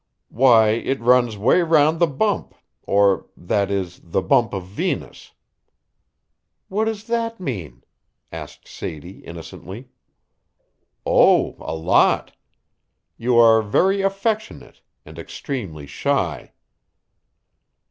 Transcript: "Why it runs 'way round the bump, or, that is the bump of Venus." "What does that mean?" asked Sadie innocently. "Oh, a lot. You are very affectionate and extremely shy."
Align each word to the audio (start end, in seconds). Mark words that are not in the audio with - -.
"Why 0.29 0.69
it 0.69 0.99
runs 0.99 1.37
'way 1.37 1.61
round 1.61 1.99
the 1.99 2.07
bump, 2.07 2.55
or, 2.87 3.27
that 3.37 3.69
is 3.69 3.99
the 4.03 4.23
bump 4.23 4.51
of 4.51 4.65
Venus." 4.65 5.31
"What 6.69 6.85
does 6.85 7.03
that 7.05 7.39
mean?" 7.39 7.83
asked 8.31 8.67
Sadie 8.67 9.19
innocently. 9.19 9.89
"Oh, 11.05 11.55
a 11.59 11.75
lot. 11.75 12.35
You 13.17 13.37
are 13.37 13.61
very 13.61 14.01
affectionate 14.01 14.81
and 15.05 15.19
extremely 15.19 15.85
shy." 15.85 16.53